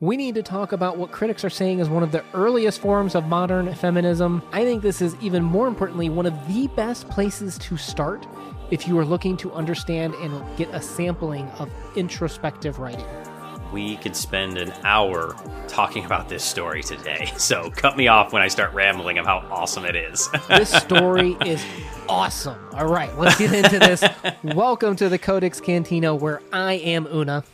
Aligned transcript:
We 0.00 0.16
need 0.16 0.34
to 0.34 0.42
talk 0.42 0.72
about 0.72 0.98
what 0.98 1.12
critics 1.12 1.44
are 1.44 1.50
saying 1.50 1.78
is 1.78 1.88
one 1.88 2.02
of 2.02 2.10
the 2.10 2.24
earliest 2.34 2.80
forms 2.80 3.14
of 3.14 3.26
modern 3.28 3.72
feminism. 3.76 4.42
I 4.50 4.64
think 4.64 4.82
this 4.82 5.00
is 5.00 5.14
even 5.20 5.44
more 5.44 5.68
importantly 5.68 6.08
one 6.08 6.26
of 6.26 6.34
the 6.52 6.66
best 6.66 7.08
places 7.08 7.56
to 7.58 7.76
start 7.76 8.26
if 8.72 8.88
you 8.88 8.98
are 8.98 9.04
looking 9.04 9.36
to 9.36 9.52
understand 9.52 10.14
and 10.14 10.44
get 10.56 10.68
a 10.74 10.82
sampling 10.82 11.46
of 11.60 11.70
introspective 11.94 12.80
writing. 12.80 13.06
We 13.72 13.96
could 13.98 14.16
spend 14.16 14.58
an 14.58 14.72
hour 14.82 15.36
talking 15.68 16.04
about 16.04 16.28
this 16.28 16.42
story 16.42 16.82
today. 16.82 17.30
So 17.38 17.70
cut 17.70 17.96
me 17.96 18.08
off 18.08 18.32
when 18.32 18.42
I 18.42 18.48
start 18.48 18.74
rambling 18.74 19.18
of 19.18 19.26
how 19.26 19.46
awesome 19.48 19.84
it 19.84 19.94
is. 19.94 20.28
this 20.48 20.70
story 20.70 21.36
is 21.46 21.64
awesome. 22.08 22.58
All 22.72 22.88
right, 22.88 23.16
let's 23.16 23.38
get 23.38 23.52
into 23.52 23.78
this. 23.78 24.02
Welcome 24.42 24.96
to 24.96 25.08
the 25.08 25.18
Codex 25.18 25.60
Cantina, 25.60 26.16
where 26.16 26.42
I 26.52 26.74
am 26.74 27.06
Una. 27.06 27.44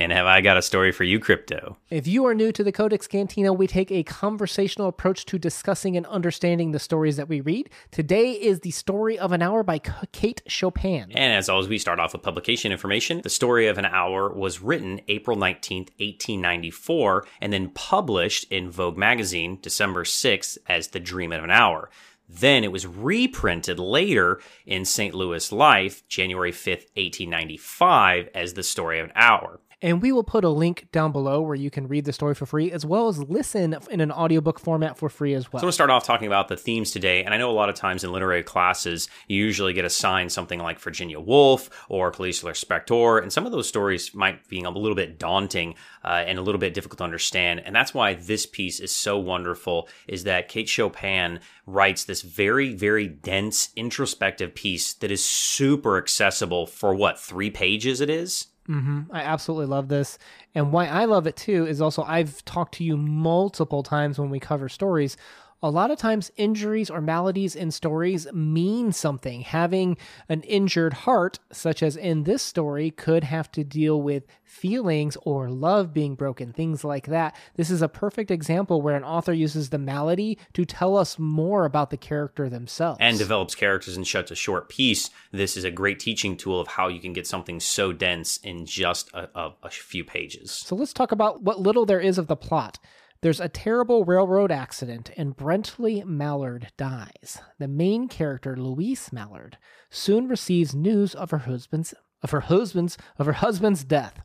And 0.00 0.12
have 0.12 0.26
I 0.26 0.42
got 0.42 0.56
a 0.56 0.62
story 0.62 0.92
for 0.92 1.02
you, 1.02 1.18
Crypto? 1.18 1.76
If 1.90 2.06
you 2.06 2.24
are 2.26 2.34
new 2.34 2.52
to 2.52 2.62
the 2.62 2.70
Codex 2.70 3.08
Cantina, 3.08 3.52
we 3.52 3.66
take 3.66 3.90
a 3.90 4.04
conversational 4.04 4.86
approach 4.86 5.26
to 5.26 5.40
discussing 5.40 5.96
and 5.96 6.06
understanding 6.06 6.70
the 6.70 6.78
stories 6.78 7.16
that 7.16 7.28
we 7.28 7.40
read. 7.40 7.68
Today 7.90 8.30
is 8.30 8.60
The 8.60 8.70
Story 8.70 9.18
of 9.18 9.32
an 9.32 9.42
Hour 9.42 9.64
by 9.64 9.80
Kate 10.12 10.40
Chopin. 10.46 11.10
And 11.10 11.32
as 11.32 11.48
always, 11.48 11.66
we 11.66 11.78
start 11.78 11.98
off 11.98 12.12
with 12.12 12.22
publication 12.22 12.70
information. 12.70 13.22
The 13.24 13.28
Story 13.28 13.66
of 13.66 13.76
an 13.76 13.86
Hour 13.86 14.32
was 14.32 14.62
written 14.62 15.00
April 15.08 15.36
19th, 15.36 15.90
1894, 15.98 17.26
and 17.40 17.52
then 17.52 17.70
published 17.70 18.44
in 18.52 18.70
Vogue 18.70 18.96
magazine 18.96 19.58
December 19.60 20.04
6th 20.04 20.58
as 20.68 20.86
The 20.86 21.00
Dream 21.00 21.32
of 21.32 21.42
an 21.42 21.50
Hour. 21.50 21.90
Then 22.28 22.62
it 22.62 22.70
was 22.70 22.86
reprinted 22.86 23.80
later 23.80 24.40
in 24.64 24.84
St. 24.84 25.12
Louis 25.12 25.50
Life, 25.50 26.06
January 26.06 26.52
5th, 26.52 26.86
1895, 26.94 28.28
as 28.32 28.54
The 28.54 28.62
Story 28.62 29.00
of 29.00 29.06
an 29.06 29.12
Hour. 29.16 29.58
And 29.80 30.02
we 30.02 30.10
will 30.10 30.24
put 30.24 30.42
a 30.42 30.48
link 30.48 30.88
down 30.90 31.12
below 31.12 31.40
where 31.40 31.54
you 31.54 31.70
can 31.70 31.86
read 31.86 32.04
the 32.04 32.12
story 32.12 32.34
for 32.34 32.46
free, 32.46 32.72
as 32.72 32.84
well 32.84 33.06
as 33.06 33.22
listen 33.22 33.76
in 33.90 34.00
an 34.00 34.10
audiobook 34.10 34.58
format 34.58 34.98
for 34.98 35.08
free 35.08 35.34
as 35.34 35.52
well. 35.52 35.60
So 35.60 35.66
we'll 35.66 35.72
start 35.72 35.90
off 35.90 36.04
talking 36.04 36.26
about 36.26 36.48
the 36.48 36.56
themes 36.56 36.90
today. 36.90 37.22
And 37.22 37.32
I 37.32 37.36
know 37.36 37.48
a 37.48 37.52
lot 37.52 37.68
of 37.68 37.76
times 37.76 38.02
in 38.02 38.10
literary 38.10 38.42
classes, 38.42 39.08
you 39.28 39.44
usually 39.44 39.72
get 39.72 39.84
assigned 39.84 40.32
something 40.32 40.58
like 40.58 40.80
Virginia 40.80 41.20
Woolf 41.20 41.70
or 41.88 42.10
Clarice 42.10 42.42
Lispector. 42.42 43.22
And 43.22 43.32
some 43.32 43.46
of 43.46 43.52
those 43.52 43.68
stories 43.68 44.12
might 44.14 44.48
be 44.48 44.62
a 44.62 44.70
little 44.70 44.96
bit 44.96 45.16
daunting 45.16 45.76
uh, 46.04 46.24
and 46.26 46.40
a 46.40 46.42
little 46.42 46.58
bit 46.58 46.74
difficult 46.74 46.98
to 46.98 47.04
understand. 47.04 47.62
And 47.64 47.72
that's 47.72 47.94
why 47.94 48.14
this 48.14 48.46
piece 48.46 48.80
is 48.80 48.92
so 48.92 49.16
wonderful, 49.16 49.88
is 50.08 50.24
that 50.24 50.48
Kate 50.48 50.68
Chopin 50.68 51.38
writes 51.66 52.02
this 52.02 52.22
very, 52.22 52.74
very 52.74 53.06
dense, 53.06 53.70
introspective 53.76 54.56
piece 54.56 54.94
that 54.94 55.12
is 55.12 55.24
super 55.24 55.98
accessible 55.98 56.66
for 56.66 56.94
what, 56.94 57.20
three 57.20 57.50
pages 57.50 58.00
it 58.00 58.10
is? 58.10 58.48
Mm-hmm. 58.68 59.10
I 59.10 59.22
absolutely 59.22 59.66
love 59.66 59.88
this. 59.88 60.18
And 60.54 60.72
why 60.72 60.86
I 60.86 61.06
love 61.06 61.26
it 61.26 61.36
too 61.36 61.66
is 61.66 61.80
also 61.80 62.02
I've 62.02 62.44
talked 62.44 62.74
to 62.74 62.84
you 62.84 62.96
multiple 62.96 63.82
times 63.82 64.18
when 64.18 64.30
we 64.30 64.40
cover 64.40 64.68
stories 64.68 65.16
a 65.62 65.70
lot 65.70 65.90
of 65.90 65.98
times 65.98 66.30
injuries 66.36 66.90
or 66.90 67.00
maladies 67.00 67.56
in 67.56 67.70
stories 67.70 68.26
mean 68.32 68.92
something. 68.92 69.40
Having 69.40 69.96
an 70.28 70.42
injured 70.42 70.92
heart, 70.92 71.38
such 71.50 71.82
as 71.82 71.96
in 71.96 72.24
this 72.24 72.42
story, 72.42 72.90
could 72.90 73.24
have 73.24 73.50
to 73.52 73.64
deal 73.64 74.00
with 74.00 74.24
feelings 74.44 75.16
or 75.22 75.50
love 75.50 75.92
being 75.92 76.14
broken, 76.14 76.52
things 76.52 76.84
like 76.84 77.06
that. 77.06 77.34
This 77.56 77.70
is 77.70 77.82
a 77.82 77.88
perfect 77.88 78.30
example 78.30 78.80
where 78.80 78.96
an 78.96 79.04
author 79.04 79.32
uses 79.32 79.70
the 79.70 79.78
malady 79.78 80.38
to 80.52 80.64
tell 80.64 80.96
us 80.96 81.18
more 81.18 81.64
about 81.64 81.90
the 81.90 81.96
character 81.96 82.48
themselves. 82.48 82.98
And 83.00 83.18
develops 83.18 83.54
characters 83.54 83.96
in 83.96 84.04
such 84.04 84.30
a 84.30 84.36
short 84.36 84.68
piece. 84.68 85.10
This 85.32 85.56
is 85.56 85.64
a 85.64 85.70
great 85.70 85.98
teaching 85.98 86.36
tool 86.36 86.60
of 86.60 86.68
how 86.68 86.88
you 86.88 87.00
can 87.00 87.12
get 87.12 87.26
something 87.26 87.60
so 87.60 87.92
dense 87.92 88.38
in 88.38 88.64
just 88.64 89.12
a, 89.12 89.28
a, 89.38 89.54
a 89.64 89.70
few 89.70 90.04
pages. 90.04 90.52
So 90.52 90.76
let's 90.76 90.92
talk 90.92 91.12
about 91.12 91.42
what 91.42 91.60
little 91.60 91.84
there 91.84 92.00
is 92.00 92.18
of 92.18 92.26
the 92.26 92.36
plot. 92.36 92.78
There's 93.20 93.40
a 93.40 93.48
terrible 93.48 94.04
railroad 94.04 94.52
accident, 94.52 95.10
and 95.16 95.36
Brently 95.36 96.04
Mallard 96.04 96.68
dies. 96.76 97.40
The 97.58 97.66
main 97.66 98.06
character, 98.06 98.56
Louise 98.56 99.12
Mallard, 99.12 99.58
soon 99.90 100.28
receives 100.28 100.74
news 100.74 101.14
of 101.16 101.32
her 101.32 101.38
husband's 101.38 101.94
of 102.22 102.30
her 102.30 102.40
husband's 102.42 102.96
of 103.18 103.26
her 103.26 103.32
husband's 103.32 103.82
death. 103.82 104.20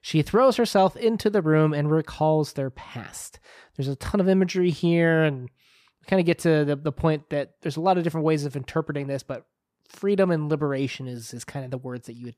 She 0.00 0.22
throws 0.22 0.56
herself 0.56 0.96
into 0.96 1.30
the 1.30 1.42
room 1.42 1.72
and 1.72 1.90
recalls 1.90 2.52
their 2.52 2.70
past. 2.70 3.38
There's 3.76 3.88
a 3.88 3.96
ton 3.96 4.20
of 4.20 4.28
imagery 4.28 4.70
here, 4.70 5.22
and 5.22 5.42
we 5.42 6.06
kind 6.06 6.20
of 6.20 6.26
get 6.26 6.38
to 6.40 6.64
the, 6.64 6.76
the 6.76 6.92
point 6.92 7.30
that 7.30 7.54
there's 7.62 7.76
a 7.76 7.80
lot 7.80 7.96
of 7.98 8.04
different 8.04 8.24
ways 8.24 8.44
of 8.44 8.56
interpreting 8.56 9.06
this, 9.06 9.22
but 9.22 9.46
freedom 9.88 10.30
and 10.30 10.48
liberation 10.48 11.06
is, 11.06 11.32
is 11.32 11.44
kind 11.44 11.64
of 11.64 11.70
the 11.70 11.78
words 11.78 12.06
that 12.06 12.14
you 12.14 12.26
would 12.26 12.36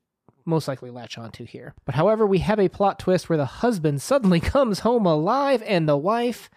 most 0.49 0.67
likely 0.67 0.89
latch 0.89 1.17
onto 1.17 1.45
here. 1.45 1.73
But 1.85 1.95
however, 1.95 2.25
we 2.25 2.39
have 2.39 2.59
a 2.59 2.69
plot 2.69 2.99
twist 2.99 3.29
where 3.29 3.37
the 3.37 3.45
husband 3.45 4.01
suddenly 4.01 4.39
comes 4.41 4.79
home 4.79 5.05
alive 5.05 5.63
and 5.65 5.87
the 5.87 5.97
wife 5.97 6.49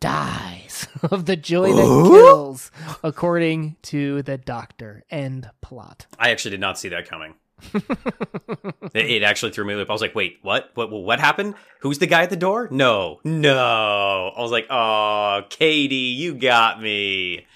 dies 0.00 0.86
of 1.02 1.26
the 1.26 1.36
joy 1.36 1.72
that 1.72 2.10
kills, 2.10 2.70
according 3.02 3.76
to 3.82 4.22
the 4.22 4.38
doctor. 4.38 5.04
End 5.10 5.50
plot. 5.60 6.06
I 6.18 6.30
actually 6.30 6.52
did 6.52 6.60
not 6.60 6.78
see 6.78 6.90
that 6.90 7.08
coming. 7.08 7.34
it, 7.74 9.06
it, 9.06 9.22
actually 9.22 9.52
threw 9.52 9.64
me 9.64 9.72
a 9.72 9.76
loop. 9.76 9.88
I 9.88 9.92
was 9.92 10.02
like, 10.02 10.14
"Wait, 10.14 10.38
what? 10.42 10.70
What? 10.74 10.90
What 10.90 11.20
happened? 11.20 11.54
Who's 11.80 11.98
the 11.98 12.06
guy 12.06 12.22
at 12.22 12.30
the 12.30 12.36
door? 12.36 12.68
No, 12.70 13.20
no." 13.24 14.32
I 14.36 14.40
was 14.42 14.50
like, 14.50 14.66
"Oh, 14.68 15.42
Katie, 15.48 15.94
you 15.94 16.34
got 16.34 16.82
me." 16.82 17.46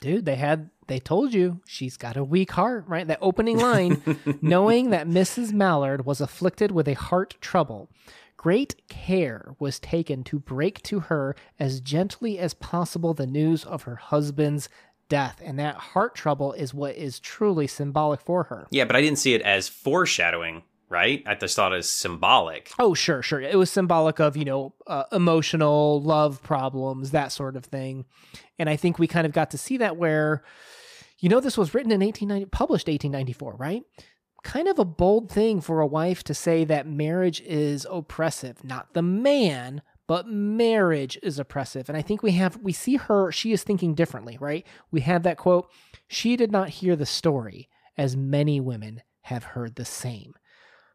Dude, 0.00 0.24
they 0.24 0.34
had 0.34 0.70
they 0.92 1.00
told 1.00 1.32
you 1.32 1.62
she's 1.66 1.96
got 1.96 2.18
a 2.18 2.22
weak 2.22 2.50
heart, 2.52 2.84
right? 2.86 3.06
That 3.06 3.18
opening 3.22 3.58
line, 3.58 4.02
knowing 4.42 4.90
that 4.90 5.08
Mrs. 5.08 5.50
Mallard 5.50 6.04
was 6.04 6.20
afflicted 6.20 6.70
with 6.70 6.86
a 6.86 6.92
heart 6.92 7.38
trouble. 7.40 7.88
Great 8.36 8.86
care 8.88 9.56
was 9.58 9.80
taken 9.80 10.22
to 10.24 10.38
break 10.38 10.82
to 10.82 11.00
her 11.00 11.34
as 11.58 11.80
gently 11.80 12.38
as 12.38 12.52
possible 12.52 13.14
the 13.14 13.26
news 13.26 13.64
of 13.64 13.84
her 13.84 13.96
husband's 13.96 14.68
death. 15.08 15.40
And 15.42 15.58
that 15.58 15.76
heart 15.76 16.14
trouble 16.14 16.52
is 16.52 16.74
what 16.74 16.94
is 16.94 17.18
truly 17.18 17.66
symbolic 17.66 18.20
for 18.20 18.44
her. 18.44 18.66
Yeah, 18.70 18.84
but 18.84 18.94
I 18.94 19.00
didn't 19.00 19.18
see 19.18 19.32
it 19.32 19.40
as 19.40 19.68
foreshadowing 19.68 20.62
right? 20.92 21.22
I 21.26 21.34
just 21.34 21.56
thought 21.56 21.72
it 21.72 21.76
was 21.76 21.90
symbolic. 21.90 22.70
Oh, 22.78 22.92
sure, 22.92 23.22
sure. 23.22 23.40
It 23.40 23.56
was 23.56 23.70
symbolic 23.70 24.20
of, 24.20 24.36
you 24.36 24.44
know, 24.44 24.74
uh, 24.86 25.04
emotional 25.10 26.02
love 26.02 26.42
problems, 26.42 27.12
that 27.12 27.32
sort 27.32 27.56
of 27.56 27.64
thing. 27.64 28.04
And 28.58 28.68
I 28.68 28.76
think 28.76 28.98
we 28.98 29.06
kind 29.06 29.26
of 29.26 29.32
got 29.32 29.50
to 29.52 29.58
see 29.58 29.78
that 29.78 29.96
where 29.96 30.44
you 31.22 31.28
know, 31.28 31.40
this 31.40 31.56
was 31.56 31.72
written 31.72 31.92
in 31.92 32.00
1890, 32.00 32.50
published 32.50 32.88
1894, 32.88 33.54
right? 33.56 33.82
Kind 34.42 34.66
of 34.66 34.80
a 34.80 34.84
bold 34.84 35.30
thing 35.30 35.60
for 35.60 35.80
a 35.80 35.86
wife 35.86 36.24
to 36.24 36.34
say 36.34 36.64
that 36.64 36.86
marriage 36.86 37.40
is 37.42 37.86
oppressive. 37.88 38.64
Not 38.64 38.92
the 38.92 39.02
man, 39.02 39.82
but 40.08 40.26
marriage 40.26 41.16
is 41.22 41.38
oppressive. 41.38 41.88
And 41.88 41.96
I 41.96 42.02
think 42.02 42.24
we 42.24 42.32
have, 42.32 42.56
we 42.56 42.72
see 42.72 42.96
her, 42.96 43.30
she 43.30 43.52
is 43.52 43.62
thinking 43.62 43.94
differently, 43.94 44.36
right? 44.40 44.66
We 44.90 45.02
have 45.02 45.22
that 45.22 45.38
quote, 45.38 45.70
she 46.08 46.36
did 46.36 46.50
not 46.50 46.70
hear 46.70 46.96
the 46.96 47.06
story 47.06 47.68
as 47.96 48.16
many 48.16 48.60
women 48.60 49.02
have 49.22 49.44
heard 49.44 49.76
the 49.76 49.84
same. 49.84 50.34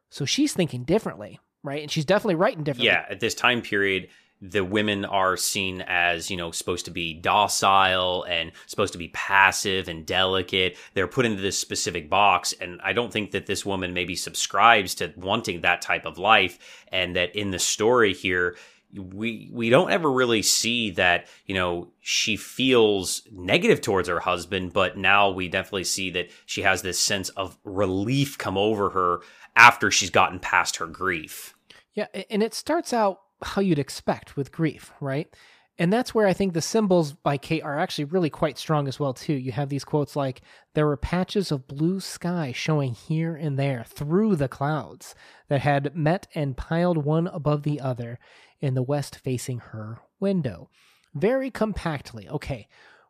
So 0.10 0.26
she's 0.26 0.52
thinking 0.52 0.84
differently, 0.84 1.40
right? 1.64 1.82
And 1.82 1.90
she's 1.90 2.04
definitely 2.04 2.36
writing 2.36 2.66
differently. 2.66 2.88
Yeah, 2.88 3.06
at 3.10 3.22
this 3.22 3.34
time 3.34 3.62
period, 3.62 4.10
the 4.42 4.64
women 4.64 5.06
are 5.06 5.38
seen 5.38 5.82
as 5.88 6.30
you 6.30 6.38
know 6.38 6.52
supposed 6.52 6.86
to 6.86 6.92
be 6.92 7.14
docile 7.14 8.24
and 8.24 8.52
supposed 8.66 8.94
to 8.94 9.00
be 9.00 9.10
passive 9.10 9.88
and 9.88 10.06
delicate. 10.06 10.78
They're 10.94 11.08
put 11.08 11.26
into 11.26 11.42
this 11.42 11.58
specific 11.60 12.10
box 12.10 12.54
and 12.60 12.80
i 12.84 12.94
don't 12.94 13.12
think 13.12 13.32
that 13.32 13.46
this 13.46 13.66
woman 13.66 13.94
maybe 13.94 14.16
subscribes 14.16 14.96
to 14.96 15.14
wanting 15.16 15.62
that 15.62 15.82
type 15.82 16.06
of 16.06 16.18
life 16.18 16.86
and 16.92 17.16
that 17.16 17.36
in 17.36 17.52
the 17.52 17.60
story 17.60 18.14
here 18.14 18.56
we 18.96 19.50
we 19.52 19.70
don't 19.70 19.92
ever 19.92 20.12
really 20.12 20.42
see 20.42 20.92
that 20.92 21.28
you 21.46 21.54
know 21.54 21.90
she 22.00 22.38
feels 22.38 23.24
negative 23.32 23.82
towards 23.82 24.08
her 24.08 24.20
husband 24.20 24.72
but 24.74 24.98
now 24.98 25.30
we 25.30 25.48
definitely 25.48 25.84
see 25.84 26.10
that 26.10 26.30
she 26.46 26.62
has 26.62 26.82
this 26.82 27.00
sense 27.00 27.30
of 27.30 27.58
relief 27.64 28.38
come 28.38 28.58
over 28.58 28.90
her 28.92 29.20
after 29.56 29.90
she's 29.90 30.12
gotten 30.12 30.40
past 30.40 30.78
her 30.78 30.88
grief. 30.88 31.54
Yeah 31.94 32.08
and 32.30 32.42
it 32.42 32.54
starts 32.54 32.94
out 32.94 33.20
how 33.44 33.62
you'd 33.62 33.80
expect 33.80 34.36
with 34.36 34.52
grief, 34.52 34.92
right? 35.00 35.34
And 35.80 35.94
that's 35.94 36.16
where 36.16 36.28
I 36.28 36.34
think 36.34 36.54
the 36.54 36.62
symbols 36.62 37.14
by 37.14 37.38
Kate 37.38 37.62
are 37.62 37.78
actually 37.78 38.06
really 38.06 38.32
quite 38.32 38.58
strong 38.58 38.88
as 38.88 39.00
well 39.00 39.14
too. 39.14 39.34
You 39.34 39.52
have 39.52 39.70
these 39.70 39.86
quotes 39.86 40.16
like 40.16 40.42
there 40.74 40.88
were 40.88 40.98
patches 40.98 41.52
of 41.52 41.68
blue 41.68 42.00
sky 42.00 42.52
showing 42.52 42.94
here 42.94 43.36
and 43.36 43.60
there 43.60 43.86
through 43.88 44.38
the 44.38 44.48
clouds 44.48 45.14
that 45.50 45.62
had 45.62 45.96
met 45.96 46.28
and 46.34 46.58
piled 46.58 46.98
one 46.98 47.28
above 47.28 47.62
the 47.62 47.80
other 47.80 48.18
in 48.60 48.74
the 48.74 48.82
west 48.82 49.18
facing 49.18 49.60
her 49.60 50.00
window. 50.20 50.70
Very 51.14 51.52
compactly. 51.52 52.28
Okay, 52.28 52.68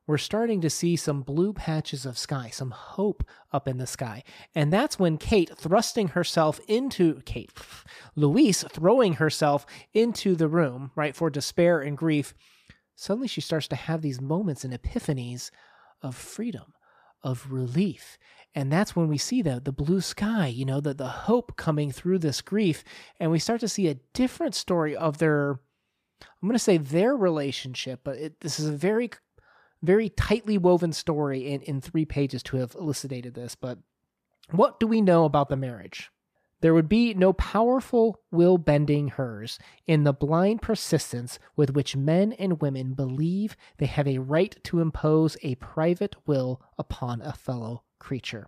we're 0.08 0.18
starting 0.18 0.62
to 0.62 0.70
see 0.70 0.96
some 0.96 1.22
blue 1.22 1.52
patches 1.52 2.06
of 2.06 2.18
sky, 2.18 2.50
some 2.50 2.72
hope 2.72 3.24
up 3.52 3.68
in 3.68 3.78
the 3.78 3.86
sky. 3.86 4.24
And 4.56 4.72
that's 4.72 4.98
when 4.98 5.18
Kate 5.18 5.52
thrusting 5.56 6.10
herself 6.10 6.62
into 6.68 7.22
Kate, 7.26 7.52
Louise 8.16 8.64
throwing 8.72 9.14
herself 9.14 9.66
into 9.94 10.36
the 10.36 10.48
room, 10.48 10.92
right, 10.96 11.16
for 11.16 11.30
despair 11.30 11.82
and 11.82 11.98
grief. 11.98 12.34
Suddenly 12.96 13.28
she 13.28 13.42
starts 13.42 13.68
to 13.68 13.76
have 13.76 14.02
these 14.02 14.22
moments 14.22 14.64
and 14.64 14.74
epiphanies 14.74 15.52
of 16.02 16.16
freedom, 16.16 16.74
of 17.22 17.52
relief. 17.52 18.18
And 18.56 18.72
that's 18.72 18.96
when 18.96 19.08
we 19.08 19.18
see 19.18 19.42
the 19.42 19.60
the 19.64 19.74
blue 19.74 20.02
sky, 20.02 20.48
you 20.48 20.66
know, 20.66 20.80
the 20.80 20.94
the 20.94 21.08
hope 21.08 21.58
coming 21.58 21.92
through 21.92 22.20
this 22.20 22.42
grief, 22.42 22.84
and 23.20 23.30
we 23.30 23.40
start 23.40 23.60
to 23.60 23.68
see 23.68 23.88
a 23.88 24.00
different 24.14 24.56
story 24.56 24.96
of 24.96 25.20
their 25.20 25.60
I'm 26.22 26.48
going 26.48 26.54
to 26.54 26.60
say 26.60 26.78
their 26.78 27.16
relationship, 27.16 28.00
but 28.04 28.18
it, 28.18 28.40
this 28.40 28.60
is 28.60 28.68
a 28.68 28.72
very 28.72 29.12
very 29.82 30.10
tightly 30.10 30.58
woven 30.58 30.94
story 30.94 31.48
in, 31.48 31.62
in 31.62 31.82
three 31.82 32.06
pages 32.06 32.44
to 32.44 32.58
have 32.58 32.76
elucidated 32.76 33.34
this. 33.34 33.56
But 33.56 33.80
what 34.52 34.80
do 34.80 34.88
we 34.88 35.02
know 35.02 35.26
about 35.26 35.50
the 35.50 35.56
marriage? 35.56 36.10
There 36.62 36.74
would 36.74 36.90
be 36.90 37.14
no 37.14 37.34
powerful 37.34 38.20
will 38.32 38.58
bending 38.58 39.10
hers 39.10 39.60
in 39.86 40.04
the 40.04 40.14
blind 40.14 40.62
persistence 40.62 41.38
with 41.56 41.74
which 41.76 41.96
men 41.96 42.34
and 42.34 42.62
women 42.62 42.94
believe 42.94 43.56
they 43.78 43.86
have 43.86 44.08
a 44.08 44.18
right 44.18 44.56
to 44.64 44.80
impose 44.80 45.38
a 45.44 45.56
private 45.56 46.16
will 46.26 46.62
upon 46.78 47.22
a 47.22 47.34
fellow 47.34 47.84
creature. 48.00 48.48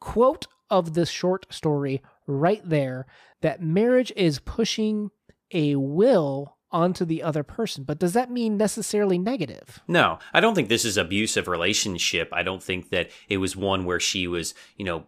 Quote 0.00 0.46
of 0.70 0.94
this 0.94 1.10
short 1.10 1.52
story 1.52 2.00
right 2.26 2.62
there 2.64 3.06
that 3.40 3.60
marriage 3.60 4.12
is 4.14 4.38
pushing 4.38 5.10
a 5.50 5.74
will 5.74 6.56
onto 6.72 7.04
the 7.04 7.22
other 7.22 7.42
person. 7.42 7.84
But 7.84 7.98
does 7.98 8.12
that 8.12 8.30
mean 8.30 8.56
necessarily 8.56 9.18
negative? 9.18 9.80
No, 9.88 10.18
I 10.32 10.40
don't 10.40 10.54
think 10.54 10.68
this 10.68 10.84
is 10.84 10.96
abusive 10.96 11.48
relationship. 11.48 12.28
I 12.32 12.42
don't 12.42 12.62
think 12.62 12.90
that 12.90 13.10
it 13.28 13.38
was 13.38 13.56
one 13.56 13.84
where 13.84 14.00
she 14.00 14.26
was, 14.26 14.54
you 14.76 14.84
know, 14.84 15.06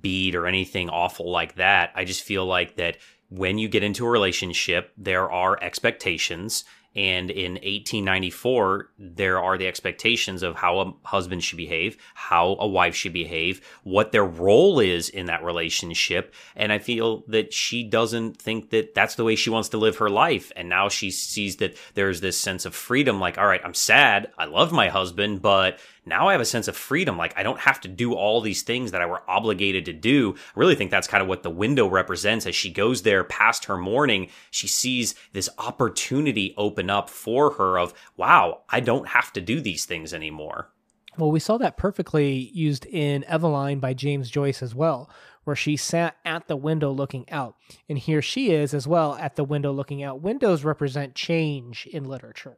beat 0.00 0.34
or 0.34 0.46
anything 0.46 0.88
awful 0.88 1.30
like 1.30 1.56
that. 1.56 1.92
I 1.94 2.04
just 2.04 2.22
feel 2.22 2.46
like 2.46 2.76
that 2.76 2.98
when 3.28 3.58
you 3.58 3.68
get 3.68 3.82
into 3.82 4.06
a 4.06 4.10
relationship, 4.10 4.92
there 4.96 5.30
are 5.30 5.62
expectations 5.62 6.64
and 6.96 7.30
in 7.30 7.52
1894, 7.54 8.90
there 8.98 9.40
are 9.40 9.58
the 9.58 9.66
expectations 9.66 10.42
of 10.42 10.54
how 10.54 10.78
a 10.78 10.94
husband 11.02 11.42
should 11.42 11.56
behave, 11.56 11.96
how 12.14 12.56
a 12.60 12.68
wife 12.68 12.94
should 12.94 13.12
behave, 13.12 13.60
what 13.82 14.12
their 14.12 14.24
role 14.24 14.78
is 14.78 15.08
in 15.08 15.26
that 15.26 15.42
relationship. 15.42 16.34
And 16.54 16.72
I 16.72 16.78
feel 16.78 17.24
that 17.28 17.52
she 17.52 17.82
doesn't 17.82 18.40
think 18.40 18.70
that 18.70 18.94
that's 18.94 19.16
the 19.16 19.24
way 19.24 19.34
she 19.34 19.50
wants 19.50 19.70
to 19.70 19.78
live 19.78 19.96
her 19.96 20.10
life. 20.10 20.52
And 20.54 20.68
now 20.68 20.88
she 20.88 21.10
sees 21.10 21.56
that 21.56 21.76
there's 21.94 22.20
this 22.20 22.38
sense 22.38 22.64
of 22.64 22.74
freedom 22.76 23.18
like, 23.18 23.38
all 23.38 23.46
right, 23.46 23.62
I'm 23.64 23.74
sad. 23.74 24.30
I 24.38 24.44
love 24.44 24.70
my 24.70 24.88
husband, 24.88 25.42
but 25.42 25.80
now 26.06 26.28
I 26.28 26.32
have 26.32 26.40
a 26.40 26.46
sense 26.46 26.68
of 26.68 26.76
freedom. 26.76 27.16
Like 27.16 27.36
I 27.36 27.42
don't 27.42 27.60
have 27.60 27.80
to 27.82 27.88
do 27.88 28.14
all 28.14 28.40
these 28.40 28.62
things 28.62 28.90
that 28.90 29.02
I 29.02 29.06
were 29.06 29.22
obligated 29.28 29.84
to 29.86 29.92
do. 29.92 30.34
I 30.36 30.58
really 30.58 30.74
think 30.74 30.90
that's 30.90 31.08
kind 31.08 31.22
of 31.22 31.28
what 31.28 31.42
the 31.42 31.50
window 31.50 31.88
represents 31.88 32.46
as 32.46 32.54
she 32.54 32.70
goes 32.70 33.02
there 33.02 33.24
past 33.24 33.66
her 33.66 33.76
mourning. 33.76 34.28
She 34.50 34.68
sees 34.68 35.14
this 35.32 35.48
opportunity 35.58 36.54
open 36.56 36.90
up 36.90 37.08
for 37.08 37.52
her 37.52 37.78
of, 37.78 37.94
wow, 38.16 38.62
I 38.68 38.80
don't 38.80 39.08
have 39.08 39.32
to 39.34 39.40
do 39.40 39.60
these 39.60 39.84
things 39.84 40.12
anymore. 40.12 40.70
Well, 41.16 41.30
we 41.30 41.40
saw 41.40 41.58
that 41.58 41.76
perfectly 41.76 42.50
used 42.52 42.86
in 42.86 43.24
Eveline 43.28 43.80
by 43.80 43.94
James 43.94 44.28
Joyce 44.30 44.62
as 44.62 44.74
well, 44.74 45.08
where 45.44 45.54
she 45.54 45.76
sat 45.76 46.16
at 46.24 46.48
the 46.48 46.56
window 46.56 46.90
looking 46.90 47.30
out. 47.30 47.54
And 47.88 47.96
here 47.96 48.20
she 48.20 48.50
is 48.50 48.74
as 48.74 48.88
well 48.88 49.14
at 49.14 49.36
the 49.36 49.44
window 49.44 49.72
looking 49.72 50.02
out. 50.02 50.22
Windows 50.22 50.64
represent 50.64 51.14
change 51.14 51.86
in 51.86 52.04
literature. 52.04 52.56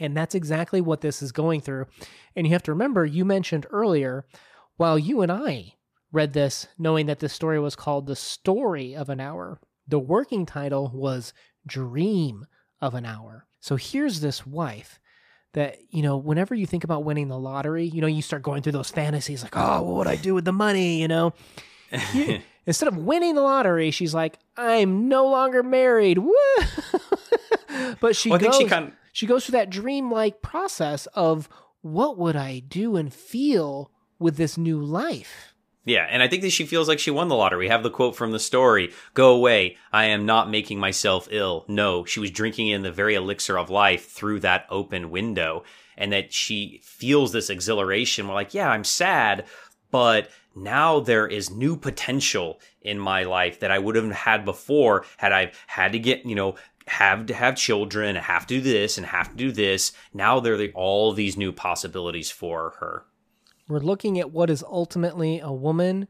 And 0.00 0.16
that's 0.16 0.34
exactly 0.34 0.80
what 0.80 1.02
this 1.02 1.22
is 1.22 1.30
going 1.30 1.60
through. 1.60 1.86
And 2.34 2.46
you 2.46 2.52
have 2.54 2.62
to 2.64 2.72
remember, 2.72 3.04
you 3.04 3.24
mentioned 3.24 3.66
earlier, 3.70 4.24
while 4.76 4.98
you 4.98 5.20
and 5.20 5.30
I 5.30 5.74
read 6.10 6.32
this 6.32 6.66
knowing 6.78 7.06
that 7.06 7.20
this 7.20 7.34
story 7.34 7.60
was 7.60 7.76
called 7.76 8.06
The 8.06 8.16
Story 8.16 8.96
of 8.96 9.10
an 9.10 9.20
Hour, 9.20 9.60
the 9.86 9.98
working 9.98 10.46
title 10.46 10.90
was 10.94 11.34
Dream 11.66 12.46
of 12.80 12.94
an 12.94 13.04
Hour. 13.04 13.46
So 13.60 13.76
here's 13.76 14.20
this 14.20 14.46
wife 14.46 14.98
that, 15.52 15.76
you 15.90 16.02
know, 16.02 16.16
whenever 16.16 16.54
you 16.54 16.64
think 16.64 16.82
about 16.82 17.04
winning 17.04 17.28
the 17.28 17.38
lottery, 17.38 17.84
you 17.84 18.00
know, 18.00 18.06
you 18.06 18.22
start 18.22 18.42
going 18.42 18.62
through 18.62 18.72
those 18.72 18.90
fantasies 18.90 19.42
like, 19.42 19.56
oh, 19.56 19.82
what 19.82 19.96
would 19.96 20.06
I 20.06 20.16
do 20.16 20.34
with 20.34 20.46
the 20.46 20.52
money, 20.52 21.00
you 21.00 21.08
know? 21.08 21.34
instead 22.66 22.88
of 22.88 22.96
winning 22.96 23.34
the 23.34 23.42
lottery, 23.42 23.90
she's 23.90 24.14
like, 24.14 24.38
I'm 24.56 25.08
no 25.08 25.26
longer 25.26 25.62
married. 25.62 26.18
Woo! 26.18 26.32
but 28.00 28.16
she 28.16 28.30
well, 28.30 28.38
goes, 28.38 28.56
she 28.56 28.64
kind 28.64 28.88
of, 28.88 28.92
she 29.20 29.26
goes 29.26 29.44
through 29.44 29.58
that 29.58 29.68
dreamlike 29.68 30.40
process 30.40 31.04
of 31.08 31.46
what 31.82 32.16
would 32.16 32.36
I 32.36 32.60
do 32.60 32.96
and 32.96 33.12
feel 33.12 33.90
with 34.18 34.38
this 34.38 34.56
new 34.56 34.80
life? 34.80 35.52
Yeah, 35.84 36.06
and 36.08 36.22
I 36.22 36.28
think 36.28 36.40
that 36.40 36.52
she 36.52 36.64
feels 36.64 36.88
like 36.88 36.98
she 36.98 37.10
won 37.10 37.28
the 37.28 37.34
lottery. 37.34 37.66
We 37.66 37.68
have 37.68 37.82
the 37.82 37.90
quote 37.90 38.16
from 38.16 38.32
the 38.32 38.38
story 38.38 38.94
Go 39.12 39.34
away. 39.34 39.76
I 39.92 40.06
am 40.06 40.24
not 40.24 40.48
making 40.48 40.80
myself 40.80 41.28
ill. 41.30 41.66
No, 41.68 42.06
she 42.06 42.18
was 42.18 42.30
drinking 42.30 42.68
in 42.68 42.80
the 42.80 42.90
very 42.90 43.14
elixir 43.14 43.58
of 43.58 43.68
life 43.68 44.10
through 44.10 44.40
that 44.40 44.64
open 44.70 45.10
window. 45.10 45.64
And 45.98 46.10
that 46.14 46.32
she 46.32 46.80
feels 46.82 47.32
this 47.32 47.50
exhilaration. 47.50 48.26
We're 48.26 48.32
like, 48.32 48.54
yeah, 48.54 48.70
I'm 48.70 48.84
sad, 48.84 49.44
but 49.90 50.30
now 50.54 51.00
there 51.00 51.26
is 51.26 51.50
new 51.50 51.76
potential 51.76 52.58
in 52.82 52.98
my 52.98 53.24
life 53.24 53.60
that 53.60 53.70
I 53.70 53.78
would 53.78 53.96
have 53.96 54.10
had 54.10 54.44
before 54.44 55.04
had 55.18 55.32
I 55.32 55.52
had 55.66 55.92
to 55.92 55.98
get, 55.98 56.24
you 56.24 56.34
know, 56.34 56.56
have 56.90 57.26
to 57.26 57.34
have 57.34 57.56
children, 57.56 58.16
have 58.16 58.46
to 58.48 58.56
do 58.56 58.60
this 58.60 58.98
and 58.98 59.06
have 59.06 59.30
to 59.30 59.36
do 59.36 59.52
this. 59.52 59.92
Now 60.12 60.40
there 60.40 60.60
are 60.60 60.66
all 60.74 61.12
these 61.12 61.36
new 61.36 61.52
possibilities 61.52 62.32
for 62.32 62.74
her. 62.80 63.04
We're 63.68 63.78
looking 63.78 64.18
at 64.18 64.32
what 64.32 64.50
is 64.50 64.64
ultimately 64.64 65.38
a 65.38 65.52
woman 65.52 66.08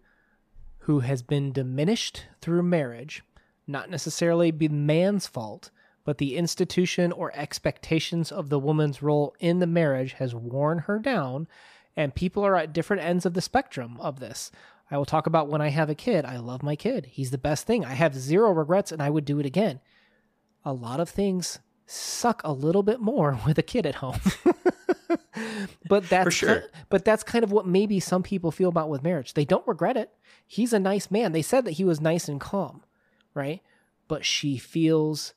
who 0.81 1.01
has 1.01 1.21
been 1.21 1.53
diminished 1.53 2.25
through 2.41 2.63
marriage, 2.63 3.23
not 3.67 3.91
necessarily 3.91 4.51
be 4.51 4.69
man's 4.69 5.27
fault, 5.27 5.71
but 6.03 6.17
the 6.17 6.37
institution 6.37 7.13
or 7.13 7.31
expectations 7.35 8.33
of 8.33 8.49
the 8.49 8.59
woman's 8.59 9.03
role 9.03 9.35
in 9.39 9.59
the 9.59 9.67
marriage 9.67 10.15
has 10.15 10.35
worn 10.35 10.79
her 10.79 10.99
down, 10.99 11.47
and 11.95 12.15
people 12.15 12.43
are 12.43 12.57
at 12.57 12.73
different 12.73 13.03
ends 13.03 13.27
of 13.27 13.35
the 13.35 13.43
spectrum 13.43 13.99
of 14.01 14.19
this. 14.19 14.51
I 14.91 14.97
will 14.97 15.05
talk 15.05 15.27
about 15.27 15.49
when 15.49 15.61
I 15.61 15.69
have 15.69 15.91
a 15.91 15.95
kid. 15.95 16.25
I 16.25 16.39
love 16.39 16.63
my 16.63 16.75
kid. 16.75 17.05
He's 17.05 17.31
the 17.31 17.39
best 17.39 17.67
thing. 17.67 17.85
I 17.85 17.93
have 17.93 18.15
zero 18.15 18.51
regrets 18.51 18.91
and 18.91 19.03
I 19.03 19.11
would 19.11 19.27
do 19.27 19.39
it 19.39 19.47
again 19.47 19.81
a 20.65 20.73
lot 20.73 21.01
of 21.01 21.09
things 21.09 21.59
suck 21.87 22.41
a 22.45 22.53
little 22.53 22.83
bit 22.83 23.01
more 23.01 23.39
with 23.47 23.59
a 23.59 23.63
kid 23.63 23.87
at 23.87 23.97
home. 23.97 24.21
but 25.89 26.09
that's 26.09 26.35
sure. 26.35 26.61
kind, 26.61 26.71
but 26.89 27.05
that's 27.05 27.23
kind 27.23 27.45
of 27.45 27.53
what 27.53 27.67
maybe 27.67 28.01
some 28.01 28.23
people 28.23 28.51
feel 28.51 28.69
about 28.69 28.89
with 28.89 29.03
marriage. 29.03 29.35
They 29.35 29.45
don't 29.45 29.67
regret 29.67 29.97
it. 29.97 30.11
He's 30.47 30.73
a 30.73 30.79
nice 30.79 31.11
man. 31.11 31.33
They 31.33 31.43
said 31.43 31.65
that 31.65 31.73
he 31.73 31.85
was 31.85 32.01
nice 32.01 32.29
and 32.29 32.41
calm, 32.41 32.83
right? 33.35 33.61
But 34.09 34.25
she 34.25 34.59
feels 34.59 35.35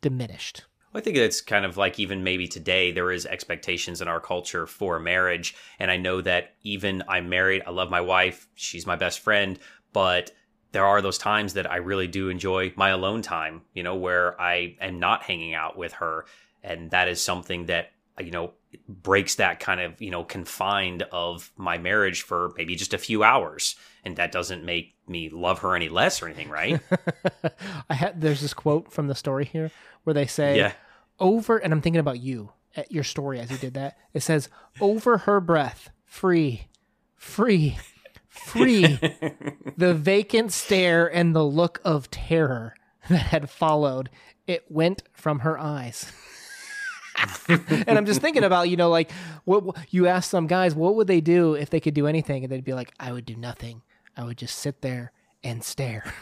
diminished. 0.00 0.64
I 0.96 1.00
think 1.00 1.16
it's 1.16 1.40
kind 1.40 1.64
of 1.64 1.76
like 1.76 1.98
even 1.98 2.22
maybe 2.22 2.46
today 2.46 2.92
there 2.92 3.10
is 3.10 3.26
expectations 3.26 4.00
in 4.00 4.06
our 4.06 4.20
culture 4.20 4.64
for 4.66 5.00
marriage, 5.00 5.56
and 5.80 5.90
I 5.90 5.96
know 5.96 6.20
that 6.20 6.54
even 6.62 7.02
I'm 7.08 7.28
married, 7.28 7.62
I 7.66 7.70
love 7.70 7.90
my 7.90 8.00
wife, 8.00 8.46
she's 8.54 8.86
my 8.86 8.94
best 8.94 9.18
friend, 9.18 9.58
but 9.92 10.30
there 10.74 10.84
are 10.84 11.00
those 11.00 11.18
times 11.18 11.52
that 11.52 11.70
I 11.70 11.76
really 11.76 12.08
do 12.08 12.28
enjoy 12.28 12.72
my 12.74 12.90
alone 12.90 13.22
time, 13.22 13.62
you 13.74 13.84
know, 13.84 13.94
where 13.94 14.38
I 14.40 14.74
am 14.80 14.98
not 14.98 15.22
hanging 15.22 15.54
out 15.54 15.78
with 15.78 15.92
her. 15.94 16.26
And 16.64 16.90
that 16.90 17.06
is 17.06 17.22
something 17.22 17.66
that, 17.66 17.92
you 18.18 18.32
know, 18.32 18.54
breaks 18.88 19.36
that 19.36 19.60
kind 19.60 19.80
of, 19.80 20.02
you 20.02 20.10
know, 20.10 20.24
confined 20.24 21.04
of 21.12 21.52
my 21.56 21.78
marriage 21.78 22.22
for 22.22 22.52
maybe 22.56 22.74
just 22.74 22.92
a 22.92 22.98
few 22.98 23.22
hours. 23.22 23.76
And 24.04 24.16
that 24.16 24.32
doesn't 24.32 24.64
make 24.64 24.96
me 25.06 25.28
love 25.28 25.60
her 25.60 25.76
any 25.76 25.88
less 25.88 26.20
or 26.20 26.26
anything, 26.26 26.48
right? 26.48 26.80
I 27.88 27.94
had, 27.94 28.20
there's 28.20 28.40
this 28.40 28.52
quote 28.52 28.90
from 28.90 29.06
the 29.06 29.14
story 29.14 29.44
here 29.44 29.70
where 30.02 30.14
they 30.14 30.26
say, 30.26 30.56
yeah. 30.56 30.72
over, 31.20 31.56
and 31.56 31.72
I'm 31.72 31.82
thinking 31.82 32.00
about 32.00 32.18
you 32.18 32.50
at 32.74 32.90
your 32.90 33.04
story 33.04 33.38
as 33.38 33.48
you 33.48 33.58
did 33.58 33.74
that. 33.74 33.96
It 34.12 34.24
says, 34.24 34.48
over 34.80 35.18
her 35.18 35.40
breath, 35.40 35.90
free, 36.04 36.66
free 37.14 37.78
free 38.34 38.98
the 39.76 39.94
vacant 39.94 40.52
stare 40.52 41.06
and 41.06 41.34
the 41.34 41.44
look 41.44 41.80
of 41.84 42.10
terror 42.10 42.74
that 43.08 43.26
had 43.26 43.50
followed. 43.50 44.10
It 44.46 44.64
went 44.68 45.02
from 45.12 45.40
her 45.40 45.58
eyes. 45.58 46.12
And 47.48 47.96
i'm 47.96 48.06
just 48.06 48.20
thinking 48.20 48.42
about 48.42 48.68
you 48.68 48.76
know 48.76 48.90
like 48.90 49.10
what 49.44 49.76
you 49.90 50.08
ask 50.08 50.28
some 50.28 50.48
guys 50.48 50.74
what 50.74 50.96
would 50.96 51.06
they 51.06 51.20
do 51.20 51.54
if 51.54 51.70
they 51.70 51.78
could 51.78 51.94
do 51.94 52.06
anything? 52.06 52.42
And 52.42 52.52
they'd 52.52 52.64
be 52.64 52.74
like 52.74 52.92
i 52.98 53.12
would 53.12 53.24
do 53.24 53.36
nothing. 53.36 53.82
I 54.16 54.24
would 54.24 54.36
just 54.36 54.58
sit 54.58 54.82
there 54.82 55.12
and 55.44 55.62
stare. 55.62 56.12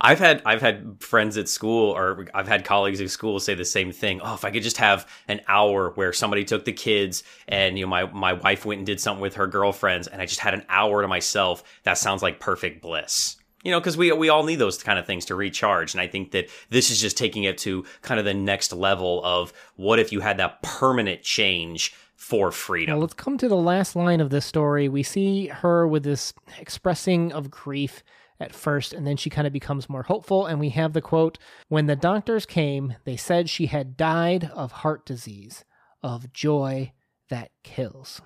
I've 0.00 0.18
had 0.18 0.42
I've 0.44 0.60
had 0.60 1.00
friends 1.00 1.36
at 1.38 1.48
school 1.48 1.90
or 1.90 2.26
I've 2.34 2.48
had 2.48 2.64
colleagues 2.64 3.00
at 3.00 3.10
school 3.10 3.38
say 3.40 3.54
the 3.54 3.64
same 3.64 3.92
thing. 3.92 4.20
Oh, 4.22 4.34
if 4.34 4.44
I 4.44 4.50
could 4.50 4.62
just 4.62 4.78
have 4.78 5.08
an 5.28 5.40
hour 5.48 5.90
where 5.90 6.12
somebody 6.12 6.44
took 6.44 6.64
the 6.64 6.72
kids 6.72 7.22
and 7.48 7.78
you 7.78 7.86
know 7.86 7.90
my 7.90 8.04
my 8.06 8.32
wife 8.34 8.66
went 8.66 8.78
and 8.78 8.86
did 8.86 9.00
something 9.00 9.22
with 9.22 9.36
her 9.36 9.46
girlfriends 9.46 10.08
and 10.08 10.20
I 10.20 10.26
just 10.26 10.40
had 10.40 10.54
an 10.54 10.64
hour 10.68 11.00
to 11.02 11.08
myself, 11.08 11.62
that 11.84 11.96
sounds 11.96 12.22
like 12.22 12.40
perfect 12.40 12.82
bliss. 12.82 13.36
You 13.62 13.70
know, 13.70 13.80
because 13.80 13.96
we 13.96 14.12
we 14.12 14.28
all 14.28 14.44
need 14.44 14.56
those 14.56 14.82
kind 14.82 14.98
of 14.98 15.06
things 15.06 15.24
to 15.26 15.34
recharge, 15.34 15.94
and 15.94 16.00
I 16.00 16.06
think 16.06 16.32
that 16.32 16.48
this 16.68 16.90
is 16.90 17.00
just 17.00 17.16
taking 17.16 17.44
it 17.44 17.56
to 17.58 17.86
kind 18.02 18.18
of 18.18 18.26
the 18.26 18.34
next 18.34 18.74
level 18.74 19.24
of 19.24 19.54
what 19.76 19.98
if 19.98 20.12
you 20.12 20.20
had 20.20 20.36
that 20.36 20.60
permanent 20.62 21.22
change 21.22 21.94
for 22.24 22.50
freedom. 22.50 22.94
Well, 22.94 23.02
let's 23.02 23.12
come 23.12 23.36
to 23.36 23.48
the 23.48 23.54
last 23.54 23.94
line 23.94 24.18
of 24.18 24.30
this 24.30 24.46
story. 24.46 24.88
We 24.88 25.02
see 25.02 25.48
her 25.48 25.86
with 25.86 26.04
this 26.04 26.32
expressing 26.58 27.32
of 27.32 27.50
grief 27.50 28.02
at 28.40 28.54
first, 28.54 28.94
and 28.94 29.06
then 29.06 29.18
she 29.18 29.28
kind 29.28 29.46
of 29.46 29.52
becomes 29.52 29.90
more 29.90 30.04
hopeful. 30.04 30.46
And 30.46 30.58
we 30.58 30.70
have 30.70 30.94
the 30.94 31.02
quote 31.02 31.36
When 31.68 31.84
the 31.84 31.96
doctors 31.96 32.46
came, 32.46 32.94
they 33.04 33.18
said 33.18 33.50
she 33.50 33.66
had 33.66 33.98
died 33.98 34.50
of 34.54 34.72
heart 34.72 35.04
disease, 35.04 35.66
of 36.02 36.32
joy, 36.32 36.92
that 37.28 37.50
kills. 37.62 38.22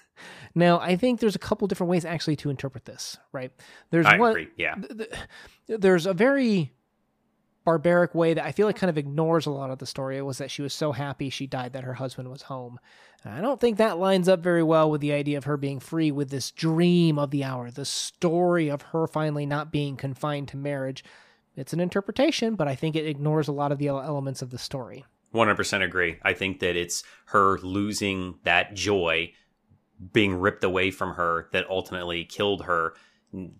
now, 0.54 0.80
I 0.80 0.96
think 0.96 1.20
there's 1.20 1.36
a 1.36 1.38
couple 1.40 1.68
different 1.68 1.90
ways 1.90 2.06
actually 2.06 2.36
to 2.36 2.48
interpret 2.48 2.86
this, 2.86 3.18
right? 3.32 3.52
There's 3.90 4.06
I 4.06 4.16
one 4.16 4.30
agree. 4.30 4.48
Yeah. 4.56 4.76
th- 4.76 5.10
th- 5.66 5.80
there's 5.80 6.06
a 6.06 6.14
very 6.14 6.72
barbaric 7.64 8.14
way 8.14 8.34
that 8.34 8.44
I 8.44 8.52
feel 8.52 8.66
like 8.66 8.76
kind 8.76 8.90
of 8.90 8.98
ignores 8.98 9.46
a 9.46 9.50
lot 9.50 9.70
of 9.70 9.78
the 9.78 9.86
story. 9.86 10.16
It 10.16 10.22
was 10.22 10.38
that 10.38 10.50
she 10.50 10.62
was 10.62 10.74
so 10.74 10.92
happy 10.92 11.30
she 11.30 11.46
died 11.46 11.72
that 11.72 11.84
her 11.84 11.94
husband 11.94 12.30
was 12.30 12.42
home. 12.42 12.78
And 13.24 13.34
I 13.34 13.40
don't 13.40 13.60
think 13.60 13.78
that 13.78 13.98
lines 13.98 14.28
up 14.28 14.40
very 14.40 14.62
well 14.62 14.90
with 14.90 15.00
the 15.00 15.12
idea 15.12 15.38
of 15.38 15.44
her 15.44 15.56
being 15.56 15.80
free 15.80 16.10
with 16.10 16.30
this 16.30 16.50
dream 16.50 17.18
of 17.18 17.30
the 17.30 17.44
hour, 17.44 17.70
the 17.70 17.84
story 17.84 18.68
of 18.68 18.82
her 18.82 19.06
finally 19.06 19.46
not 19.46 19.70
being 19.70 19.96
confined 19.96 20.48
to 20.48 20.56
marriage. 20.56 21.04
It's 21.54 21.72
an 21.72 21.80
interpretation, 21.80 22.56
but 22.56 22.66
I 22.66 22.74
think 22.74 22.96
it 22.96 23.06
ignores 23.06 23.46
a 23.46 23.52
lot 23.52 23.72
of 23.72 23.78
the 23.78 23.88
elements 23.88 24.42
of 24.42 24.50
the 24.50 24.58
story. 24.58 25.04
100% 25.34 25.82
agree. 25.82 26.18
I 26.22 26.32
think 26.32 26.60
that 26.60 26.76
it's 26.76 27.04
her 27.26 27.58
losing 27.58 28.34
that 28.44 28.74
joy 28.74 29.32
being 30.12 30.34
ripped 30.34 30.64
away 30.64 30.90
from 30.90 31.14
her 31.14 31.48
that 31.52 31.70
ultimately 31.70 32.24
killed 32.24 32.64
her. 32.64 32.94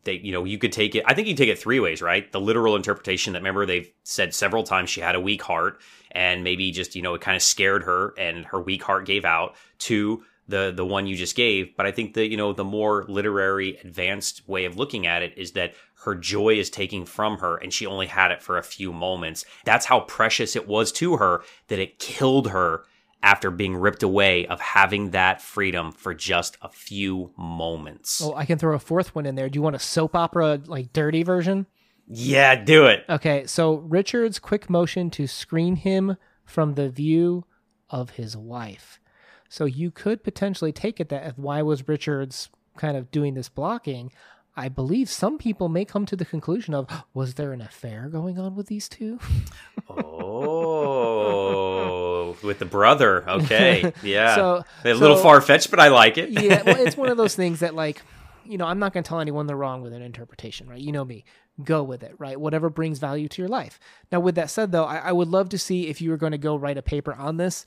They, 0.05 0.15
you 0.15 0.33
know, 0.33 0.45
you 0.45 0.59
could 0.59 0.73
take 0.73 0.95
it. 0.95 1.05
I 1.07 1.15
think 1.15 1.29
you 1.29 1.35
take 1.35 1.49
it 1.49 1.59
three 1.59 1.81
ways, 1.81 2.03
right? 2.03 2.31
The 2.31 2.41
literal 2.41 2.77
interpretation 2.77 3.33
that 3.33 3.39
remember 3.39 3.65
they've 3.65 3.91
said 4.03 4.35
several 4.35 4.65
times 4.65 4.91
she 4.91 5.01
had 5.01 5.15
a 5.15 5.21
weak 5.21 5.43
heart, 5.43 5.81
and 6.11 6.45
maybe 6.45 6.71
just 6.71 6.95
you 6.95 7.03
know 7.03 7.15
it 7.15 7.23
kind 7.23 7.37
of 7.37 7.43
scared 7.43 7.85
her, 7.85 8.15
and 8.19 8.45
her 8.47 8.61
weak 8.61 8.83
heart 8.83 9.07
gave 9.07 9.25
out. 9.25 9.57
to 9.81 10.23
the 10.49 10.73
the 10.75 10.85
one 10.85 11.07
you 11.07 11.17
just 11.17 11.37
gave, 11.37 11.77
but 11.77 11.87
I 11.87 11.93
think 11.93 12.15
that 12.15 12.29
you 12.29 12.37
know 12.37 12.53
the 12.53 12.65
more 12.65 13.05
literary 13.09 13.77
advanced 13.79 14.47
way 14.49 14.65
of 14.65 14.77
looking 14.77 15.07
at 15.07 15.23
it 15.23 15.35
is 15.37 15.53
that 15.53 15.75
her 16.05 16.15
joy 16.15 16.59
is 16.59 16.69
taking 16.69 17.05
from 17.05 17.39
her, 17.39 17.57
and 17.57 17.73
she 17.73 17.87
only 17.87 18.07
had 18.07 18.33
it 18.33 18.43
for 18.43 18.59
a 18.59 18.63
few 18.63 18.93
moments. 18.93 19.45
That's 19.65 19.87
how 19.87 20.01
precious 20.01 20.57
it 20.57 20.67
was 20.67 20.91
to 20.93 21.17
her 21.17 21.43
that 21.69 21.79
it 21.79 21.99
killed 21.99 22.49
her 22.51 22.85
after 23.23 23.51
being 23.51 23.77
ripped 23.77 24.03
away 24.03 24.47
of 24.47 24.61
having 24.61 25.11
that 25.11 25.41
freedom 25.41 25.93
for 25.93 26.15
just 26.15 26.57
a 26.61 26.69
few 26.69 27.33
moments. 27.37 28.21
Oh, 28.23 28.35
I 28.35 28.45
can 28.45 28.59
throw 28.59 28.75
a 28.75 28.79
fourth 28.81 29.15
one 29.15 29.27
in 29.27 29.35
there. 29.35 29.49
Do 29.49 29.57
you 29.57 29.63
want 29.63 29.77
a 29.77 29.81
soap 29.81 30.17
opera, 30.17 30.61
like 30.67 30.93
dirty 30.93 31.23
version? 31.23 31.67
Yeah, 32.09 32.57
do 32.57 32.87
it. 32.87 33.05
Okay, 33.09 33.47
so 33.47 33.75
Richard's 33.77 34.39
quick 34.39 34.69
motion 34.69 35.09
to 35.11 35.27
screen 35.27 35.77
him 35.77 36.17
from 36.45 36.75
the 36.75 36.89
view 36.89 37.45
of 37.89 38.11
his 38.11 38.37
wife. 38.37 38.99
So 39.49 39.67
you 39.67 39.91
could 39.91 40.25
potentially 40.25 40.73
take 40.73 40.99
it 40.99 41.09
that 41.11 41.27
if 41.27 41.39
why 41.39 41.63
was 41.63 41.87
Richards 41.87 42.49
kind 42.77 42.97
of 42.97 43.11
doing 43.11 43.35
this 43.35 43.49
blocking? 43.49 44.11
I 44.57 44.69
believe 44.69 45.09
some 45.09 45.39
people 45.39 45.69
may 45.69 45.85
come 45.85 46.05
to 46.07 46.17
the 46.17 46.25
conclusion 46.25 46.75
of 46.75 46.87
was 47.15 47.35
there 47.35 47.53
an 47.53 47.63
affair 47.63 48.09
going 48.11 48.39
on 48.39 48.55
with 48.55 48.67
these 48.67 48.89
two? 48.89 49.19
Oh, 49.89 50.62
with 52.43 52.59
the 52.59 52.65
brother. 52.65 53.29
Okay. 53.29 53.93
Yeah. 54.03 54.35
So- 54.35 54.65
a 54.85 54.95
little 54.95 55.17
so- 55.17 55.23
far 55.23 55.41
fetched, 55.41 55.71
but 55.71 55.81
I 55.81 55.89
like 55.89 56.19
it. 56.19 56.31
yeah, 56.31 56.63
well, 56.63 56.77
it's 56.81 56.97
one 56.97 57.09
of 57.09 57.17
those 57.17 57.35
things 57.43 57.61
that 57.61 57.75
like, 57.75 58.03
you 58.45 58.59
know, 58.59 58.67
I'm 58.67 58.79
not 58.79 58.93
going 58.93 59.05
to 59.05 59.09
tell 59.09 59.21
anyone 59.21 59.47
they're 59.47 59.57
wrong 59.57 59.83
with 59.83 59.93
an 59.93 60.03
interpretation, 60.03 60.69
right? 60.69 60.81
You 60.81 60.93
know 60.93 61.05
me. 61.05 61.25
Go 61.63 61.83
with 61.83 62.03
it, 62.03 62.15
right? 62.19 62.41
Whatever 62.41 62.71
brings 62.71 62.99
value 62.99 63.29
to 63.29 63.43
your 63.43 63.49
life. 63.49 63.79
Now, 64.11 64.21
with 64.21 64.35
that 64.37 64.51
said, 64.51 64.73
though, 64.73 64.85
I, 64.85 64.97
I 64.97 65.13
would 65.13 65.29
love 65.29 65.51
to 65.51 65.59
see 65.59 65.87
if 65.89 66.01
you 66.01 66.11
were 66.11 66.17
going 66.17 66.33
to 66.33 66.39
go 66.39 66.57
write 66.57 66.79
a 66.79 66.83
paper 66.83 67.13
on 67.15 67.37
this, 67.37 67.65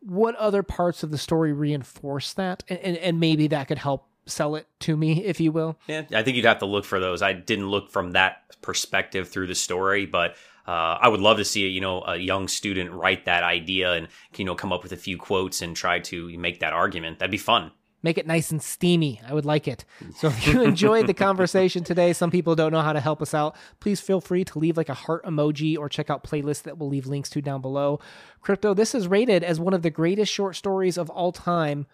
what 0.00 0.34
other 0.36 0.62
parts 0.62 1.02
of 1.02 1.10
the 1.10 1.18
story 1.18 1.52
reinforce 1.52 2.32
that, 2.34 2.62
and, 2.68 2.78
and, 2.80 2.96
and 2.98 3.20
maybe 3.20 3.46
that 3.48 3.68
could 3.68 3.78
help 3.78 4.06
sell 4.26 4.56
it 4.56 4.66
to 4.80 4.96
me, 4.96 5.24
if 5.24 5.40
you 5.40 5.50
will. 5.52 5.78
Yeah, 5.86 6.02
I 6.12 6.22
think 6.22 6.36
you'd 6.36 6.44
have 6.46 6.58
to 6.58 6.66
look 6.66 6.84
for 6.84 7.00
those. 7.00 7.22
I 7.22 7.32
didn't 7.32 7.68
look 7.68 7.90
from 7.90 8.12
that 8.12 8.42
perspective 8.60 9.28
through 9.28 9.46
the 9.46 9.54
story, 9.54 10.04
but 10.04 10.36
uh, 10.68 10.98
I 11.00 11.08
would 11.08 11.20
love 11.20 11.38
to 11.38 11.44
see 11.46 11.66
you 11.66 11.80
know 11.80 12.02
a 12.06 12.16
young 12.16 12.46
student 12.46 12.92
write 12.92 13.24
that 13.24 13.42
idea 13.42 13.94
and 13.94 14.08
you 14.36 14.44
know 14.44 14.54
come 14.54 14.72
up 14.72 14.82
with 14.82 14.92
a 14.92 14.96
few 14.96 15.16
quotes 15.16 15.62
and 15.62 15.74
try 15.74 15.98
to 16.00 16.36
make 16.36 16.60
that 16.60 16.74
argument. 16.74 17.18
That'd 17.18 17.30
be 17.30 17.38
fun. 17.38 17.72
Make 18.00 18.18
it 18.18 18.28
nice 18.28 18.52
and 18.52 18.62
steamy. 18.62 19.20
I 19.26 19.34
would 19.34 19.46
like 19.46 19.66
it. 19.66 19.84
So 20.18 20.28
if 20.28 20.46
you 20.46 20.62
enjoyed 20.62 21.08
the 21.08 21.14
conversation 21.28 21.82
today, 21.82 22.12
some 22.12 22.30
people 22.30 22.54
don't 22.54 22.70
know 22.70 22.82
how 22.82 22.92
to 22.92 23.00
help 23.00 23.20
us 23.20 23.34
out. 23.34 23.56
Please 23.80 24.00
feel 24.00 24.20
free 24.20 24.44
to 24.44 24.58
leave 24.58 24.76
like 24.76 24.88
a 24.88 24.94
heart 24.94 25.24
emoji 25.24 25.76
or 25.76 25.88
check 25.88 26.08
out 26.08 26.22
playlists 26.22 26.62
that 26.62 26.78
we'll 26.78 26.88
leave 26.88 27.06
links 27.06 27.28
to 27.30 27.42
down 27.42 27.60
below. 27.60 27.98
Crypto, 28.40 28.72
this 28.72 28.94
is 28.94 29.08
rated 29.08 29.42
as 29.42 29.58
one 29.58 29.74
of 29.74 29.82
the 29.82 29.90
greatest 29.90 30.32
short 30.32 30.54
stories 30.54 30.96
of 30.96 31.10
all 31.10 31.32
time. 31.32 31.86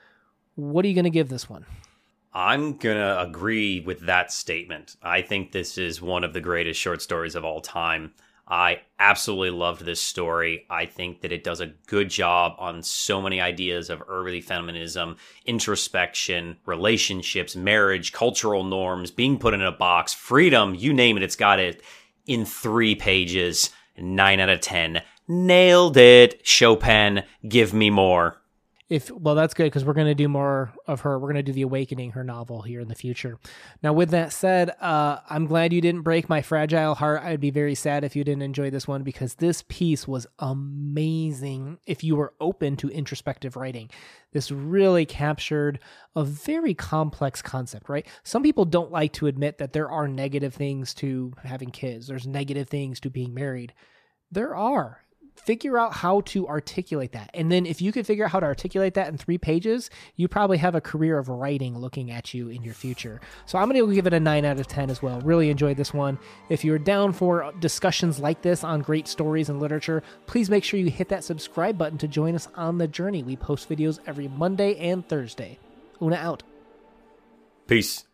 What 0.56 0.84
are 0.84 0.88
you 0.88 0.94
going 0.94 1.04
to 1.04 1.10
give 1.10 1.30
this 1.30 1.48
one? 1.48 1.64
I'm 2.36 2.78
gonna 2.78 3.16
agree 3.20 3.78
with 3.78 4.00
that 4.06 4.32
statement. 4.32 4.96
I 5.00 5.22
think 5.22 5.52
this 5.52 5.78
is 5.78 6.02
one 6.02 6.24
of 6.24 6.32
the 6.32 6.40
greatest 6.40 6.80
short 6.80 7.00
stories 7.00 7.36
of 7.36 7.44
all 7.44 7.60
time. 7.60 8.12
I 8.46 8.82
absolutely 8.98 9.50
loved 9.50 9.84
this 9.84 10.00
story. 10.00 10.66
I 10.68 10.84
think 10.86 11.22
that 11.22 11.32
it 11.32 11.44
does 11.44 11.60
a 11.60 11.72
good 11.86 12.10
job 12.10 12.54
on 12.58 12.82
so 12.82 13.22
many 13.22 13.40
ideas 13.40 13.88
of 13.88 14.02
early 14.06 14.40
feminism, 14.42 15.16
introspection, 15.46 16.58
relationships, 16.66 17.56
marriage, 17.56 18.12
cultural 18.12 18.64
norms, 18.64 19.10
being 19.10 19.38
put 19.38 19.54
in 19.54 19.62
a 19.62 19.72
box, 19.72 20.12
freedom, 20.12 20.74
you 20.74 20.92
name 20.92 21.16
it, 21.16 21.22
it's 21.22 21.36
got 21.36 21.58
it 21.58 21.82
in 22.26 22.44
three 22.44 22.94
pages. 22.94 23.70
Nine 23.96 24.40
out 24.40 24.48
of 24.48 24.60
10. 24.60 25.02
Nailed 25.28 25.96
it. 25.96 26.46
Chopin, 26.46 27.22
give 27.48 27.72
me 27.72 27.90
more. 27.90 28.40
If 28.90 29.10
well, 29.10 29.34
that's 29.34 29.54
good 29.54 29.64
because 29.64 29.82
we're 29.82 29.94
going 29.94 30.08
to 30.08 30.14
do 30.14 30.28
more 30.28 30.74
of 30.86 31.00
her. 31.00 31.18
We're 31.18 31.32
going 31.32 31.36
to 31.36 31.42
do 31.42 31.54
the 31.54 31.62
Awakening, 31.62 32.10
her 32.10 32.22
novel, 32.22 32.60
here 32.60 32.80
in 32.80 32.88
the 32.88 32.94
future. 32.94 33.38
Now, 33.82 33.94
with 33.94 34.10
that 34.10 34.30
said, 34.30 34.72
uh, 34.78 35.20
I'm 35.30 35.46
glad 35.46 35.72
you 35.72 35.80
didn't 35.80 36.02
break 36.02 36.28
my 36.28 36.42
fragile 36.42 36.94
heart. 36.94 37.22
I'd 37.22 37.40
be 37.40 37.50
very 37.50 37.74
sad 37.74 38.04
if 38.04 38.14
you 38.14 38.24
didn't 38.24 38.42
enjoy 38.42 38.68
this 38.68 38.86
one 38.86 39.02
because 39.02 39.36
this 39.36 39.64
piece 39.68 40.06
was 40.06 40.26
amazing. 40.38 41.78
If 41.86 42.04
you 42.04 42.14
were 42.14 42.34
open 42.40 42.76
to 42.76 42.90
introspective 42.90 43.56
writing, 43.56 43.88
this 44.32 44.50
really 44.50 45.06
captured 45.06 45.78
a 46.14 46.22
very 46.22 46.74
complex 46.74 47.40
concept. 47.40 47.88
Right? 47.88 48.06
Some 48.22 48.42
people 48.42 48.66
don't 48.66 48.92
like 48.92 49.14
to 49.14 49.28
admit 49.28 49.56
that 49.58 49.72
there 49.72 49.90
are 49.90 50.06
negative 50.06 50.52
things 50.52 50.92
to 50.96 51.32
having 51.42 51.70
kids. 51.70 52.06
There's 52.06 52.26
negative 52.26 52.68
things 52.68 53.00
to 53.00 53.08
being 53.08 53.32
married. 53.32 53.72
There 54.30 54.54
are 54.54 55.03
figure 55.34 55.78
out 55.78 55.92
how 55.92 56.20
to 56.22 56.48
articulate 56.48 57.12
that. 57.12 57.30
And 57.34 57.50
then 57.50 57.66
if 57.66 57.82
you 57.82 57.92
can 57.92 58.04
figure 58.04 58.24
out 58.24 58.30
how 58.30 58.40
to 58.40 58.46
articulate 58.46 58.94
that 58.94 59.08
in 59.08 59.18
three 59.18 59.38
pages, 59.38 59.90
you 60.16 60.28
probably 60.28 60.58
have 60.58 60.74
a 60.74 60.80
career 60.80 61.18
of 61.18 61.28
writing 61.28 61.76
looking 61.78 62.10
at 62.10 62.32
you 62.32 62.48
in 62.48 62.62
your 62.62 62.74
future. 62.74 63.20
So 63.46 63.58
I'm 63.58 63.68
going 63.68 63.86
to 63.86 63.94
give 63.94 64.06
it 64.06 64.14
a 64.14 64.20
9 64.20 64.44
out 64.44 64.58
of 64.58 64.66
10 64.66 64.90
as 64.90 65.02
well. 65.02 65.20
Really 65.20 65.50
enjoyed 65.50 65.76
this 65.76 65.92
one. 65.92 66.18
If 66.48 66.64
you're 66.64 66.78
down 66.78 67.12
for 67.12 67.52
discussions 67.60 68.18
like 68.18 68.42
this 68.42 68.64
on 68.64 68.80
great 68.80 69.08
stories 69.08 69.48
and 69.48 69.60
literature, 69.60 70.02
please 70.26 70.48
make 70.48 70.64
sure 70.64 70.80
you 70.80 70.90
hit 70.90 71.08
that 71.08 71.24
subscribe 71.24 71.76
button 71.76 71.98
to 71.98 72.08
join 72.08 72.34
us 72.34 72.48
on 72.54 72.78
the 72.78 72.88
journey. 72.88 73.22
We 73.22 73.36
post 73.36 73.68
videos 73.68 73.98
every 74.06 74.28
Monday 74.28 74.76
and 74.76 75.06
Thursday. 75.06 75.58
Una 76.00 76.16
out. 76.16 76.42
Peace. 77.66 78.04